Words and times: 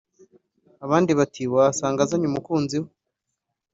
abandi 0.85 1.11
bati 1.19 1.43
wasanga 1.53 1.99
azanye 2.03 2.25
n’umukunzi 2.27 2.77
we 2.83 2.89